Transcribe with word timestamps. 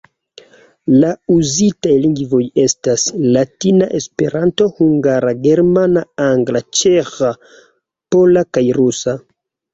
La 1.01 1.09
uzitaj 1.33 1.97
lingvoj 2.05 2.39
estas: 2.63 3.03
latina, 3.35 3.89
Esperanto, 4.01 4.67
hungara, 4.81 5.35
germana, 5.45 6.05
angla, 6.31 6.65
ĉeĥa, 6.81 7.31
pola 8.17 8.47
kaj 8.59 8.67
rusa. 8.83 9.17